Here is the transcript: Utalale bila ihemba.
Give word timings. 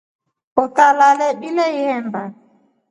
Utalale 0.63 1.27
bila 1.41 1.65
ihemba. 1.77 2.23